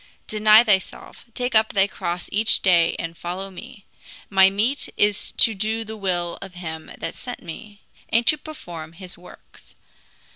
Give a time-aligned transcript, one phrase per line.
[0.25, 3.85] Deny thyself, take up thy cross each day and follow me.
[4.31, 8.93] My meat is to do the will of him that sent me, and to perform
[8.93, 9.75] his works.